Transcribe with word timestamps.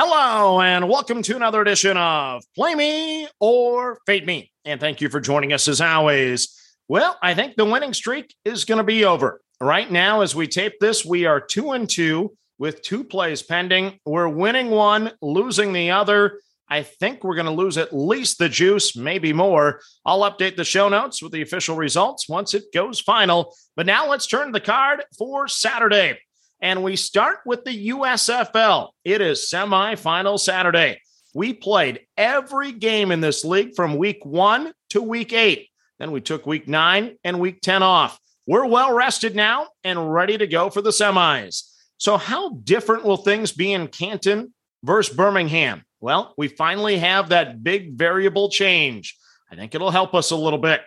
Hello, 0.00 0.60
and 0.60 0.88
welcome 0.88 1.22
to 1.22 1.34
another 1.34 1.60
edition 1.60 1.96
of 1.96 2.44
Play 2.54 2.76
Me 2.76 3.26
or 3.40 3.98
Fade 4.06 4.24
Me. 4.24 4.52
And 4.64 4.78
thank 4.78 5.00
you 5.00 5.08
for 5.08 5.18
joining 5.18 5.52
us 5.52 5.66
as 5.66 5.80
always. 5.80 6.56
Well, 6.86 7.18
I 7.20 7.34
think 7.34 7.56
the 7.56 7.64
winning 7.64 7.92
streak 7.92 8.32
is 8.44 8.64
going 8.64 8.78
to 8.78 8.84
be 8.84 9.04
over. 9.04 9.40
Right 9.60 9.90
now, 9.90 10.20
as 10.20 10.36
we 10.36 10.46
tape 10.46 10.74
this, 10.78 11.04
we 11.04 11.26
are 11.26 11.40
two 11.40 11.72
and 11.72 11.90
two 11.90 12.36
with 12.60 12.80
two 12.80 13.02
plays 13.02 13.42
pending. 13.42 13.98
We're 14.06 14.28
winning 14.28 14.70
one, 14.70 15.10
losing 15.20 15.72
the 15.72 15.90
other. 15.90 16.38
I 16.68 16.84
think 16.84 17.24
we're 17.24 17.34
going 17.34 17.46
to 17.46 17.50
lose 17.50 17.76
at 17.76 17.92
least 17.92 18.38
the 18.38 18.48
juice, 18.48 18.94
maybe 18.94 19.32
more. 19.32 19.80
I'll 20.06 20.30
update 20.30 20.54
the 20.54 20.62
show 20.62 20.88
notes 20.88 21.20
with 21.20 21.32
the 21.32 21.42
official 21.42 21.74
results 21.74 22.28
once 22.28 22.54
it 22.54 22.72
goes 22.72 23.00
final. 23.00 23.52
But 23.74 23.86
now 23.86 24.08
let's 24.08 24.28
turn 24.28 24.52
the 24.52 24.60
card 24.60 25.02
for 25.18 25.48
Saturday. 25.48 26.20
And 26.60 26.82
we 26.82 26.96
start 26.96 27.38
with 27.46 27.64
the 27.64 27.90
USFL. 27.90 28.90
It 29.04 29.20
is 29.20 29.48
semifinal 29.52 30.38
Saturday. 30.38 31.00
We 31.34 31.52
played 31.52 32.00
every 32.16 32.72
game 32.72 33.12
in 33.12 33.20
this 33.20 33.44
league 33.44 33.74
from 33.76 33.96
week 33.96 34.24
one 34.24 34.72
to 34.90 35.00
week 35.00 35.32
eight. 35.32 35.68
Then 35.98 36.10
we 36.10 36.20
took 36.20 36.46
week 36.46 36.66
nine 36.66 37.16
and 37.22 37.38
week 37.38 37.60
10 37.60 37.82
off. 37.82 38.18
We're 38.46 38.66
well 38.66 38.92
rested 38.92 39.36
now 39.36 39.68
and 39.84 40.12
ready 40.12 40.38
to 40.38 40.46
go 40.46 40.70
for 40.70 40.82
the 40.82 40.90
semis. 40.90 41.70
So, 41.98 42.16
how 42.16 42.54
different 42.64 43.04
will 43.04 43.16
things 43.16 43.52
be 43.52 43.72
in 43.72 43.88
Canton 43.88 44.54
versus 44.82 45.14
Birmingham? 45.14 45.84
Well, 46.00 46.34
we 46.38 46.48
finally 46.48 46.98
have 46.98 47.28
that 47.28 47.62
big 47.62 47.94
variable 47.94 48.48
change. 48.48 49.16
I 49.50 49.56
think 49.56 49.74
it'll 49.74 49.90
help 49.90 50.14
us 50.14 50.30
a 50.30 50.36
little 50.36 50.58
bit. 50.58 50.80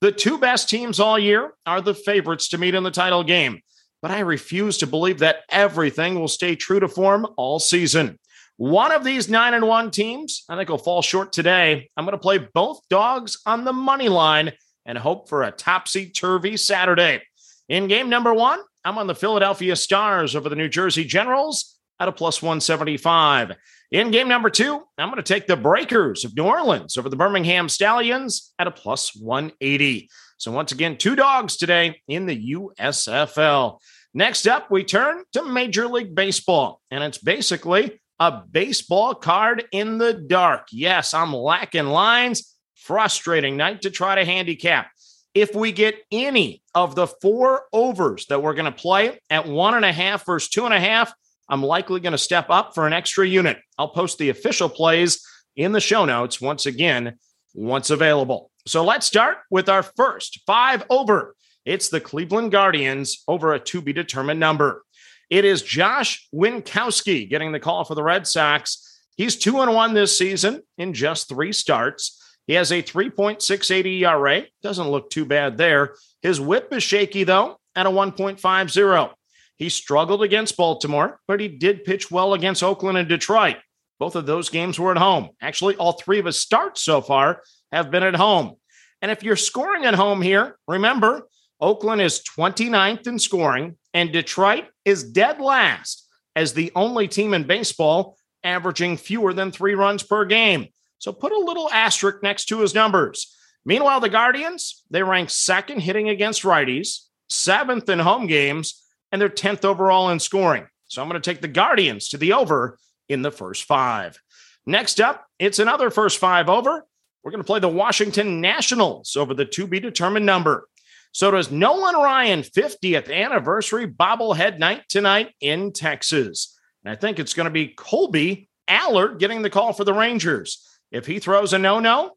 The 0.00 0.12
two 0.12 0.38
best 0.38 0.68
teams 0.68 1.00
all 1.00 1.18
year 1.18 1.52
are 1.66 1.80
the 1.80 1.94
favorites 1.94 2.48
to 2.50 2.58
meet 2.58 2.74
in 2.74 2.82
the 2.82 2.90
title 2.90 3.24
game 3.24 3.62
but 4.02 4.10
I 4.10 4.20
refuse 4.20 4.78
to 4.78 4.86
believe 4.86 5.18
that 5.20 5.44
everything 5.50 6.18
will 6.18 6.28
stay 6.28 6.56
true 6.56 6.80
to 6.80 6.88
form 6.88 7.26
all 7.36 7.58
season. 7.58 8.18
One 8.56 8.90
of 8.90 9.04
these 9.04 9.28
nine 9.28 9.54
and 9.54 9.66
one 9.66 9.90
teams, 9.90 10.44
I 10.48 10.56
think, 10.56 10.68
will 10.68 10.78
fall 10.78 11.02
short 11.02 11.32
today. 11.32 11.90
I'm 11.96 12.04
going 12.04 12.12
to 12.12 12.18
play 12.18 12.38
both 12.38 12.80
dogs 12.88 13.38
on 13.46 13.64
the 13.64 13.72
money 13.72 14.08
line 14.08 14.52
and 14.84 14.98
hope 14.98 15.28
for 15.28 15.44
a 15.44 15.52
topsy 15.52 16.10
turvy 16.10 16.56
Saturday. 16.56 17.22
In 17.68 17.86
game 17.86 18.08
number 18.08 18.34
one, 18.34 18.60
I'm 18.84 18.98
on 18.98 19.06
the 19.06 19.14
Philadelphia 19.14 19.76
Stars 19.76 20.34
over 20.34 20.48
the 20.48 20.56
New 20.56 20.68
Jersey 20.68 21.04
Generals 21.04 21.78
at 22.00 22.08
a 22.08 22.12
plus 22.12 22.42
175. 22.42 23.52
In 23.90 24.10
game 24.10 24.28
number 24.28 24.50
two, 24.50 24.82
I'm 24.98 25.08
going 25.08 25.16
to 25.16 25.22
take 25.22 25.46
the 25.46 25.56
Breakers 25.56 26.24
of 26.24 26.36
New 26.36 26.44
Orleans 26.44 26.96
over 26.96 27.08
the 27.08 27.16
Birmingham 27.16 27.68
Stallions 27.68 28.52
at 28.58 28.66
a 28.66 28.70
plus 28.70 29.14
180. 29.14 30.08
So, 30.38 30.52
once 30.52 30.70
again, 30.70 30.96
two 30.96 31.16
dogs 31.16 31.56
today 31.56 32.00
in 32.06 32.26
the 32.26 32.54
USFL. 32.54 33.78
Next 34.14 34.46
up, 34.46 34.70
we 34.70 34.84
turn 34.84 35.24
to 35.32 35.42
Major 35.42 35.88
League 35.88 36.14
Baseball, 36.14 36.80
and 36.90 37.02
it's 37.02 37.18
basically 37.18 38.00
a 38.20 38.42
baseball 38.50 39.14
card 39.14 39.64
in 39.72 39.98
the 39.98 40.14
dark. 40.14 40.68
Yes, 40.72 41.12
I'm 41.12 41.34
lacking 41.34 41.86
lines. 41.86 42.54
Frustrating 42.76 43.56
night 43.56 43.82
to 43.82 43.90
try 43.90 44.14
to 44.14 44.24
handicap. 44.24 44.88
If 45.34 45.54
we 45.54 45.72
get 45.72 45.96
any 46.10 46.62
of 46.74 46.94
the 46.94 47.06
four 47.06 47.64
overs 47.72 48.26
that 48.26 48.42
we're 48.42 48.54
going 48.54 48.64
to 48.64 48.72
play 48.72 49.18
at 49.28 49.46
one 49.46 49.74
and 49.74 49.84
a 49.84 49.92
half 49.92 50.24
versus 50.24 50.48
two 50.48 50.64
and 50.64 50.72
a 50.72 50.80
half, 50.80 51.12
I'm 51.48 51.62
likely 51.62 52.00
going 52.00 52.12
to 52.12 52.18
step 52.18 52.46
up 52.48 52.74
for 52.74 52.86
an 52.86 52.92
extra 52.92 53.26
unit. 53.26 53.58
I'll 53.76 53.88
post 53.88 54.18
the 54.18 54.30
official 54.30 54.68
plays 54.68 55.20
in 55.56 55.72
the 55.72 55.80
show 55.80 56.04
notes 56.04 56.40
once 56.40 56.66
again, 56.66 57.18
once 57.54 57.90
available. 57.90 58.50
So 58.68 58.84
let's 58.84 59.06
start 59.06 59.38
with 59.50 59.70
our 59.70 59.82
first 59.82 60.40
five 60.46 60.84
over. 60.90 61.34
It's 61.64 61.88
the 61.88 62.02
Cleveland 62.02 62.52
Guardians 62.52 63.24
over 63.26 63.54
a 63.54 63.60
to 63.60 63.80
be 63.80 63.94
determined 63.94 64.40
number. 64.40 64.84
It 65.30 65.46
is 65.46 65.62
Josh 65.62 66.28
Winkowski 66.34 67.30
getting 67.30 67.52
the 67.52 67.60
call 67.60 67.84
for 67.84 67.94
the 67.94 68.02
Red 68.02 68.26
Sox. 68.26 69.00
He's 69.16 69.36
two 69.36 69.60
and 69.60 69.74
one 69.74 69.94
this 69.94 70.18
season 70.18 70.62
in 70.76 70.92
just 70.92 71.30
three 71.30 71.50
starts. 71.50 72.22
He 72.46 72.52
has 72.54 72.70
a 72.70 72.82
3.68 72.82 74.02
ERA. 74.02 74.44
Doesn't 74.62 74.90
look 74.90 75.08
too 75.08 75.24
bad 75.24 75.56
there. 75.56 75.94
His 76.20 76.38
whip 76.38 76.70
is 76.70 76.82
shaky, 76.82 77.24
though, 77.24 77.58
at 77.74 77.86
a 77.86 77.90
1.50. 77.90 79.12
He 79.56 79.70
struggled 79.70 80.22
against 80.22 80.58
Baltimore, 80.58 81.20
but 81.26 81.40
he 81.40 81.48
did 81.48 81.84
pitch 81.84 82.10
well 82.10 82.34
against 82.34 82.62
Oakland 82.62 82.98
and 82.98 83.08
Detroit. 83.08 83.56
Both 83.98 84.14
of 84.14 84.26
those 84.26 84.50
games 84.50 84.78
were 84.78 84.92
at 84.92 84.98
home. 84.98 85.30
Actually, 85.40 85.76
all 85.76 85.92
three 85.92 86.18
of 86.18 86.26
his 86.26 86.38
starts 86.38 86.82
so 86.82 87.00
far 87.00 87.42
have 87.72 87.90
been 87.90 88.02
at 88.02 88.14
home. 88.14 88.54
And 89.02 89.10
if 89.10 89.22
you're 89.22 89.36
scoring 89.36 89.84
at 89.84 89.94
home 89.94 90.22
here, 90.22 90.58
remember, 90.66 91.28
Oakland 91.60 92.00
is 92.00 92.22
29th 92.22 93.06
in 93.06 93.18
scoring, 93.18 93.76
and 93.94 94.12
Detroit 94.12 94.64
is 94.84 95.04
dead 95.04 95.40
last 95.40 96.08
as 96.36 96.52
the 96.52 96.70
only 96.74 97.08
team 97.08 97.34
in 97.34 97.44
baseball 97.44 98.16
averaging 98.44 98.96
fewer 98.96 99.32
than 99.32 99.50
three 99.50 99.74
runs 99.74 100.02
per 100.02 100.24
game. 100.24 100.68
So 100.98 101.12
put 101.12 101.32
a 101.32 101.38
little 101.38 101.70
asterisk 101.70 102.22
next 102.22 102.46
to 102.46 102.60
his 102.60 102.74
numbers. 102.74 103.36
Meanwhile, 103.64 104.00
the 104.00 104.08
Guardians, 104.08 104.84
they 104.90 105.02
rank 105.02 105.30
second 105.30 105.80
hitting 105.80 106.08
against 106.08 106.42
righties, 106.42 107.06
seventh 107.28 107.88
in 107.88 107.98
home 107.98 108.26
games, 108.26 108.84
and 109.10 109.20
they're 109.20 109.28
10th 109.28 109.64
overall 109.64 110.10
in 110.10 110.20
scoring. 110.20 110.66
So 110.86 111.02
I'm 111.02 111.08
going 111.08 111.20
to 111.20 111.30
take 111.30 111.40
the 111.40 111.48
Guardians 111.48 112.08
to 112.10 112.18
the 112.18 112.32
over 112.32 112.78
in 113.08 113.22
the 113.22 113.30
first 113.30 113.64
five. 113.64 114.18
Next 114.66 115.00
up, 115.00 115.26
it's 115.38 115.58
another 115.58 115.90
first 115.90 116.18
five 116.18 116.48
over. 116.48 116.86
We're 117.28 117.32
going 117.32 117.44
to 117.44 117.46
play 117.46 117.60
the 117.60 117.68
Washington 117.68 118.40
Nationals 118.40 119.14
over 119.14 119.34
the 119.34 119.44
to 119.44 119.66
be 119.66 119.80
determined 119.80 120.24
number. 120.24 120.66
So 121.12 121.30
does 121.30 121.50
Nolan 121.50 121.94
Ryan 121.94 122.40
50th 122.40 123.14
anniversary 123.14 123.86
bobblehead 123.86 124.58
night 124.58 124.84
tonight 124.88 125.34
in 125.42 125.74
Texas. 125.74 126.58
And 126.82 126.90
I 126.90 126.96
think 126.96 127.18
it's 127.18 127.34
going 127.34 127.44
to 127.44 127.50
be 127.50 127.74
Kolby 127.76 128.48
Allard 128.66 129.18
getting 129.18 129.42
the 129.42 129.50
call 129.50 129.74
for 129.74 129.84
the 129.84 129.92
Rangers. 129.92 130.66
If 130.90 131.04
he 131.06 131.18
throws 131.18 131.52
a 131.52 131.58
no-no, 131.58 132.12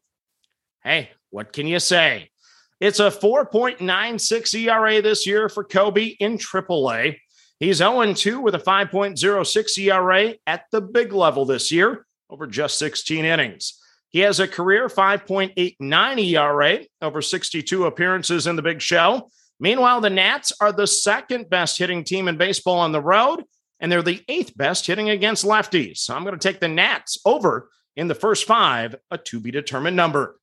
hey, 0.82 1.10
what 1.28 1.52
can 1.52 1.66
you 1.66 1.78
say? 1.78 2.30
It's 2.80 2.98
a 2.98 3.10
4.96 3.10 4.54
ERA 4.66 5.02
this 5.02 5.26
year 5.26 5.50
for 5.50 5.62
Kolby 5.62 6.16
in 6.20 6.38
AAA. 6.38 7.18
He's 7.58 7.76
0 7.76 8.14
2 8.14 8.40
with 8.40 8.54
a 8.54 8.58
5.06 8.58 9.78
ERA 9.78 10.34
at 10.46 10.64
the 10.72 10.80
big 10.80 11.12
level 11.12 11.44
this 11.44 11.70
year 11.70 12.06
over 12.30 12.46
just 12.46 12.78
16 12.78 13.26
innings. 13.26 13.78
He 14.12 14.20
has 14.20 14.40
a 14.40 14.48
career 14.48 14.88
5.89 14.88 16.18
ERA 16.18 16.80
over 17.00 17.22
62 17.22 17.86
appearances 17.86 18.46
in 18.46 18.56
the 18.56 18.62
big 18.62 18.82
show. 18.82 19.30
Meanwhile, 19.58 20.02
the 20.02 20.10
Nats 20.10 20.52
are 20.60 20.72
the 20.72 20.86
second 20.86 21.48
best 21.48 21.78
hitting 21.78 22.04
team 22.04 22.28
in 22.28 22.36
baseball 22.36 22.78
on 22.78 22.92
the 22.92 23.00
road, 23.00 23.44
and 23.80 23.90
they're 23.90 24.02
the 24.02 24.22
eighth 24.28 24.56
best 24.56 24.86
hitting 24.86 25.08
against 25.08 25.44
lefties. 25.44 25.98
So 25.98 26.14
I'm 26.14 26.24
going 26.24 26.38
to 26.38 26.48
take 26.48 26.60
the 26.60 26.68
Nats 26.68 27.18
over 27.24 27.70
in 27.96 28.08
the 28.08 28.14
first 28.14 28.46
five, 28.46 28.96
a 29.10 29.18
to 29.18 29.40
be 29.40 29.50
determined 29.50 29.96
number. 29.96 30.38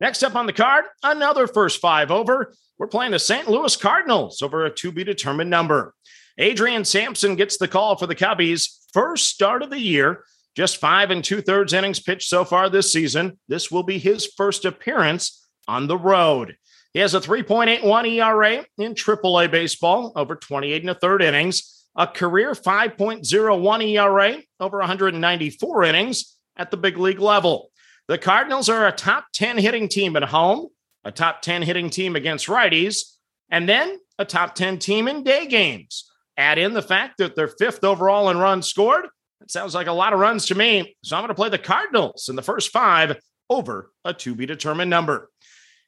Next 0.00 0.22
up 0.22 0.36
on 0.36 0.46
the 0.46 0.52
card, 0.52 0.84
another 1.02 1.46
first 1.46 1.80
five 1.80 2.10
over. 2.10 2.54
We're 2.78 2.86
playing 2.86 3.12
the 3.12 3.18
St. 3.18 3.48
Louis 3.48 3.74
Cardinals 3.76 4.42
over 4.42 4.64
a 4.64 4.74
to 4.74 4.92
be 4.92 5.02
determined 5.02 5.50
number. 5.50 5.94
Adrian 6.36 6.84
Sampson 6.84 7.34
gets 7.34 7.56
the 7.56 7.66
call 7.66 7.96
for 7.96 8.06
the 8.06 8.14
Cubbies, 8.14 8.86
first 8.92 9.28
start 9.28 9.62
of 9.62 9.70
the 9.70 9.80
year. 9.80 10.24
Just 10.58 10.78
five 10.78 11.12
and 11.12 11.22
two 11.22 11.40
thirds 11.40 11.72
innings 11.72 12.00
pitched 12.00 12.28
so 12.28 12.44
far 12.44 12.68
this 12.68 12.92
season. 12.92 13.38
This 13.46 13.70
will 13.70 13.84
be 13.84 14.00
his 14.00 14.26
first 14.26 14.64
appearance 14.64 15.48
on 15.68 15.86
the 15.86 15.96
road. 15.96 16.56
He 16.92 16.98
has 16.98 17.14
a 17.14 17.20
3.81 17.20 18.16
ERA 18.16 18.66
in 18.76 18.94
AAA 18.94 19.52
baseball 19.52 20.10
over 20.16 20.34
28 20.34 20.82
and 20.82 20.90
a 20.90 20.94
third 20.96 21.22
innings, 21.22 21.86
a 21.94 22.08
career 22.08 22.54
5.01 22.54 23.84
ERA 23.84 24.42
over 24.58 24.78
194 24.78 25.84
innings 25.84 26.36
at 26.56 26.72
the 26.72 26.76
big 26.76 26.98
league 26.98 27.20
level. 27.20 27.70
The 28.08 28.18
Cardinals 28.18 28.68
are 28.68 28.84
a 28.84 28.90
top 28.90 29.26
10 29.34 29.58
hitting 29.58 29.88
team 29.88 30.16
at 30.16 30.24
home, 30.24 30.70
a 31.04 31.12
top 31.12 31.40
10 31.40 31.62
hitting 31.62 31.88
team 31.88 32.16
against 32.16 32.48
righties, 32.48 33.02
and 33.48 33.68
then 33.68 33.96
a 34.18 34.24
top 34.24 34.56
10 34.56 34.80
team 34.80 35.06
in 35.06 35.22
day 35.22 35.46
games. 35.46 36.10
Add 36.36 36.58
in 36.58 36.74
the 36.74 36.82
fact 36.82 37.18
that 37.18 37.36
they're 37.36 37.46
fifth 37.46 37.84
overall 37.84 38.28
in 38.28 38.38
runs 38.38 38.66
scored 38.66 39.06
that 39.40 39.50
sounds 39.50 39.74
like 39.74 39.86
a 39.86 39.92
lot 39.92 40.12
of 40.12 40.18
runs 40.18 40.46
to 40.46 40.54
me. 40.54 40.96
So 41.02 41.16
I'm 41.16 41.22
going 41.22 41.28
to 41.28 41.34
play 41.34 41.48
the 41.48 41.58
Cardinals 41.58 42.28
in 42.28 42.36
the 42.36 42.42
first 42.42 42.70
five 42.70 43.16
over 43.48 43.90
a 44.04 44.12
to 44.12 44.34
be 44.34 44.46
determined 44.46 44.90
number. 44.90 45.30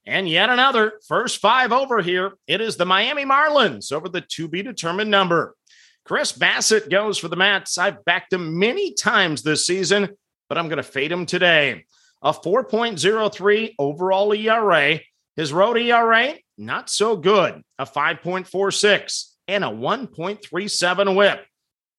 And 0.07 0.29
yet 0.29 0.49
another 0.49 0.95
first 1.07 1.39
five 1.39 1.73
over 1.73 2.01
here. 2.01 2.33
It 2.47 2.61
is 2.61 2.77
the 2.77 2.87
Miami 2.87 3.25
Marlins 3.25 3.93
over 3.93 4.09
the 4.09 4.23
to 4.23 4.49
be 4.49 4.63
determined 4.63 5.11
number. 5.11 5.55
Chris 6.05 6.33
Bassitt 6.33 6.91
goes 6.91 7.19
for 7.19 7.29
the 7.29 7.37
Mets. 7.37 7.77
I've 7.77 8.05
backed 8.05 8.33
him 8.33 8.59
many 8.59 8.95
times 8.95 9.43
this 9.43 9.67
season, 9.67 10.09
but 10.49 10.57
I'm 10.57 10.69
going 10.69 10.79
to 10.79 10.83
fade 10.83 11.13
him 11.13 11.27
today. 11.27 11.85
A 12.23 12.33
4.03 12.33 13.75
overall 13.79 14.33
ERA. 14.33 15.01
His 15.37 15.53
road 15.53 15.77
ERA, 15.77 16.35
not 16.59 16.91
so 16.91 17.17
good. 17.17 17.63
A 17.79 17.87
5.46 17.87 19.27
and 19.49 19.65
a 19.65 19.69
1.37 19.69 21.17
whip 21.17 21.47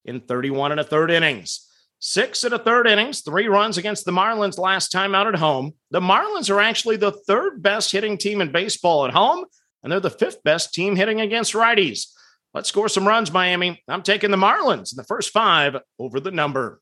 in 0.05 0.21
31 0.21 0.71
and 0.71 0.79
a 0.79 0.83
third 0.83 1.11
innings. 1.11 1.67
Six 1.99 2.43
and 2.43 2.53
a 2.53 2.59
third 2.59 2.87
innings, 2.87 3.21
three 3.21 3.47
runs 3.47 3.77
against 3.77 4.05
the 4.05 4.11
Marlins 4.11 4.57
last 4.57 4.91
time 4.91 5.13
out 5.13 5.27
at 5.27 5.35
home. 5.35 5.73
The 5.91 5.99
Marlins 5.99 6.49
are 6.49 6.59
actually 6.59 6.97
the 6.97 7.11
third 7.11 7.61
best 7.61 7.91
hitting 7.91 8.17
team 8.17 8.41
in 8.41 8.51
baseball 8.51 9.05
at 9.05 9.13
home, 9.13 9.45
and 9.83 9.91
they're 9.91 9.99
the 9.99 10.09
fifth 10.09 10.43
best 10.43 10.73
team 10.73 10.95
hitting 10.95 11.21
against 11.21 11.53
righties. 11.53 12.07
Let's 12.53 12.69
score 12.69 12.89
some 12.89 13.07
runs, 13.07 13.31
Miami. 13.31 13.83
I'm 13.87 14.01
taking 14.01 14.31
the 14.31 14.37
Marlins 14.37 14.91
in 14.91 14.97
the 14.97 15.03
first 15.03 15.29
five 15.29 15.77
over 15.99 16.19
the 16.19 16.31
number. 16.31 16.81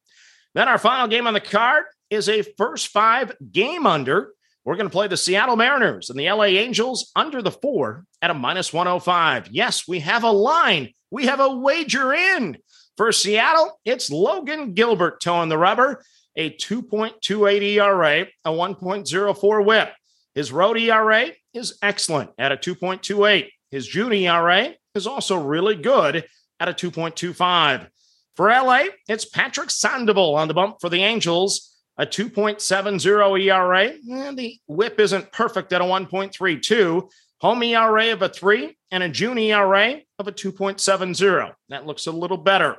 Then 0.55 0.67
our 0.67 0.77
final 0.77 1.07
game 1.07 1.27
on 1.27 1.33
the 1.33 1.41
card 1.41 1.83
is 2.09 2.27
a 2.27 2.41
first 2.57 2.87
five 2.87 3.33
game 3.51 3.85
under. 3.85 4.33
We're 4.65 4.75
going 4.75 4.87
to 4.87 4.91
play 4.91 5.07
the 5.07 5.17
Seattle 5.17 5.55
Mariners 5.55 6.09
and 6.09 6.19
the 6.19 6.31
LA 6.31 6.45
Angels 6.45 7.11
under 7.15 7.41
the 7.41 7.51
four 7.51 8.05
at 8.21 8.31
a 8.31 8.33
minus 8.33 8.73
105. 8.73 9.49
Yes, 9.51 9.87
we 9.87 9.99
have 9.99 10.23
a 10.23 10.31
line. 10.31 10.93
We 11.11 11.25
have 11.25 11.39
a 11.39 11.55
wager 11.55 12.13
in. 12.13 12.57
For 12.99 13.13
Seattle, 13.13 13.79
it's 13.85 14.11
Logan 14.11 14.73
Gilbert 14.73 15.21
toeing 15.21 15.47
the 15.47 15.57
rubber, 15.57 16.03
a 16.35 16.49
2.28 16.49 17.61
ERA, 17.61 18.27
a 18.43 18.51
1.04 18.51 19.65
whip. 19.65 19.93
His 20.35 20.51
road 20.51 20.77
ERA 20.77 21.27
is 21.53 21.77
excellent 21.81 22.31
at 22.37 22.51
a 22.51 22.57
2.28. 22.57 23.51
His 23.71 23.87
June 23.87 24.11
ERA 24.11 24.73
is 24.95 25.07
also 25.07 25.37
really 25.37 25.75
good 25.75 26.25
at 26.59 26.67
a 26.67 26.73
2.25. 26.73 27.87
For 28.35 28.49
LA, 28.49 28.87
it's 29.07 29.23
Patrick 29.23 29.69
Sandoval 29.69 30.35
on 30.35 30.49
the 30.49 30.53
bump 30.53 30.81
for 30.81 30.89
the 30.89 31.01
Angels, 31.01 31.77
a 31.97 32.05
2.70 32.05 33.45
ERA. 33.45 33.93
And 34.11 34.37
the 34.37 34.59
whip 34.67 34.99
isn't 34.99 35.31
perfect 35.31 35.71
at 35.71 35.79
a 35.79 35.85
1.32. 35.85 37.09
Home 37.41 37.63
ERA 37.63 38.11
of 38.11 38.21
a 38.21 38.27
three 38.27 38.77
and 38.91 39.01
a 39.01 39.09
June 39.09 39.37
ERA 39.37 40.01
of 40.17 40.27
a 40.27 40.31
2.70. 40.31 41.53
That 41.69 41.85
looks 41.85 42.05
a 42.05 42.11
little 42.11 42.37
better. 42.37 42.77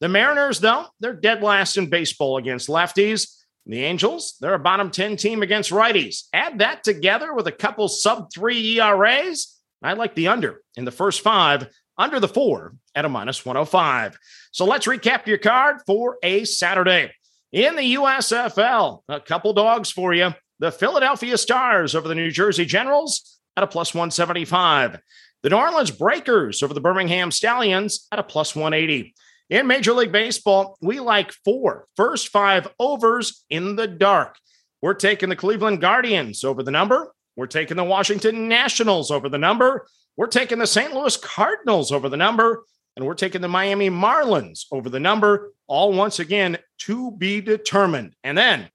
The 0.00 0.08
Mariners, 0.08 0.60
though, 0.60 0.86
they're 1.00 1.12
dead 1.12 1.42
last 1.42 1.76
in 1.76 1.90
baseball 1.90 2.38
against 2.38 2.68
lefties. 2.68 3.34
The 3.66 3.84
Angels, 3.84 4.36
they're 4.40 4.54
a 4.54 4.58
bottom 4.58 4.90
10 4.90 5.16
team 5.16 5.42
against 5.42 5.70
righties. 5.70 6.24
Add 6.32 6.60
that 6.60 6.84
together 6.84 7.34
with 7.34 7.48
a 7.48 7.52
couple 7.52 7.86
sub 7.88 8.32
three 8.32 8.80
ERAs, 8.80 9.58
I 9.82 9.92
like 9.92 10.14
the 10.14 10.28
under 10.28 10.62
in 10.76 10.86
the 10.86 10.90
first 10.90 11.20
five, 11.20 11.68
under 11.98 12.18
the 12.18 12.28
four 12.28 12.76
at 12.94 13.04
a 13.04 13.10
minus 13.10 13.44
105. 13.44 14.18
So 14.52 14.64
let's 14.64 14.86
recap 14.86 15.26
your 15.26 15.38
card 15.38 15.78
for 15.86 16.16
a 16.22 16.44
Saturday. 16.44 17.12
In 17.52 17.76
the 17.76 17.94
USFL, 17.94 19.02
a 19.08 19.20
couple 19.20 19.52
dogs 19.52 19.90
for 19.90 20.14
you. 20.14 20.30
The 20.60 20.72
Philadelphia 20.72 21.36
Stars 21.36 21.94
over 21.94 22.08
the 22.08 22.14
New 22.14 22.30
Jersey 22.30 22.64
Generals 22.64 23.37
at 23.58 23.62
a 23.62 23.66
plus 23.66 23.92
175. 23.92 24.98
The 25.42 25.50
New 25.50 25.56
Orleans 25.56 25.90
Breakers 25.90 26.62
over 26.62 26.72
the 26.72 26.80
Birmingham 26.80 27.30
Stallions 27.30 28.08
at 28.10 28.18
a 28.18 28.22
plus 28.22 28.56
180. 28.56 29.14
In 29.50 29.66
Major 29.66 29.92
League 29.92 30.12
Baseball, 30.12 30.78
we 30.80 30.98
like 31.00 31.32
four 31.44 31.86
first 31.96 32.28
five 32.28 32.68
overs 32.78 33.44
in 33.50 33.76
the 33.76 33.86
dark. 33.86 34.36
We're 34.80 34.94
taking 34.94 35.28
the 35.28 35.36
Cleveland 35.36 35.80
Guardians 35.80 36.44
over 36.44 36.62
the 36.62 36.70
number 36.70 37.12
we're 37.38 37.46
taking 37.46 37.76
the 37.76 37.84
Washington 37.84 38.48
Nationals 38.48 39.12
over 39.12 39.28
the 39.28 39.38
number. 39.38 39.86
We're 40.16 40.26
taking 40.26 40.58
the 40.58 40.66
St. 40.66 40.92
Louis 40.92 41.16
Cardinals 41.18 41.92
over 41.92 42.08
the 42.08 42.16
number. 42.16 42.64
And 42.96 43.06
we're 43.06 43.14
taking 43.14 43.42
the 43.42 43.48
Miami 43.48 43.90
Marlins 43.90 44.64
over 44.72 44.90
the 44.90 44.98
number, 44.98 45.52
all 45.68 45.92
once 45.92 46.18
again 46.18 46.58
to 46.78 47.12
be 47.12 47.40
determined. 47.40 48.16
And 48.24 48.36
then 48.36 48.68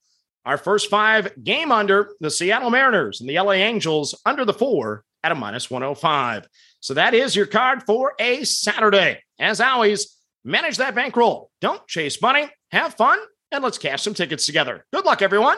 our 0.45 0.57
first 0.57 0.89
five 0.89 1.31
game 1.43 1.71
under 1.71 2.11
the 2.19 2.31
Seattle 2.31 2.69
Mariners 2.69 3.21
and 3.21 3.29
the 3.29 3.39
LA 3.39 3.53
Angels 3.53 4.19
under 4.25 4.45
the 4.45 4.53
four 4.53 5.03
at 5.23 5.31
a 5.31 5.35
minus 5.35 5.71
105. 5.71 6.47
So 6.79 6.93
that 6.95 7.13
is 7.13 7.35
your 7.35 7.45
card 7.45 7.83
for 7.83 8.13
a 8.19 8.43
Saturday. 8.43 9.21
As 9.39 9.61
always, 9.61 10.17
manage 10.43 10.77
that 10.77 10.95
bankroll. 10.95 11.49
Don't 11.61 11.87
chase 11.87 12.21
money, 12.21 12.49
have 12.71 12.95
fun, 12.95 13.19
and 13.51 13.63
let's 13.63 13.77
cash 13.77 14.03
some 14.03 14.13
tickets 14.13 14.45
together. 14.45 14.85
Good 14.91 15.05
luck, 15.05 15.21
everyone. 15.21 15.57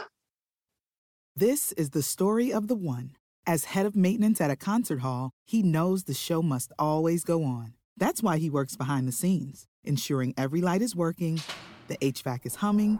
This 1.35 1.71
is 1.73 1.89
the 1.89 2.03
story 2.03 2.53
of 2.53 2.67
the 2.67 2.75
one. 2.75 3.15
As 3.47 3.65
head 3.65 3.85
of 3.85 3.95
maintenance 3.95 4.39
at 4.39 4.49
a 4.49 4.55
concert 4.55 4.99
hall, 5.01 5.31
he 5.45 5.61
knows 5.61 6.03
the 6.03 6.13
show 6.13 6.41
must 6.41 6.71
always 6.79 7.23
go 7.23 7.43
on. 7.43 7.73
That's 7.97 8.23
why 8.23 8.38
he 8.38 8.49
works 8.49 8.75
behind 8.75 9.07
the 9.07 9.11
scenes, 9.11 9.67
ensuring 9.83 10.33
every 10.38 10.61
light 10.61 10.81
is 10.81 10.95
working, 10.95 11.41
the 11.88 11.97
HVAC 11.97 12.45
is 12.45 12.55
humming, 12.55 12.99